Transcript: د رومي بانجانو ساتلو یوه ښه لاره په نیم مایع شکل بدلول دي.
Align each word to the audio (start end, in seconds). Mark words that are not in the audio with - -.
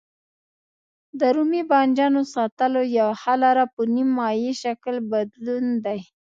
د 1.19 1.21
رومي 1.35 1.63
بانجانو 1.71 2.21
ساتلو 2.33 2.81
یوه 2.99 3.15
ښه 3.21 3.33
لاره 3.43 3.65
په 3.73 3.81
نیم 3.93 4.09
مایع 4.17 4.51
شکل 4.63 4.95
بدلول 5.11 5.65
دي. 5.85 5.99